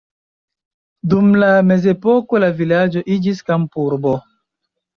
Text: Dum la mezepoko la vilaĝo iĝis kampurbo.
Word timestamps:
Dum 1.11 1.27
la 1.43 1.49
mezepoko 1.73 2.41
la 2.45 2.51
vilaĝo 2.63 3.07
iĝis 3.19 3.47
kampurbo. 3.53 4.19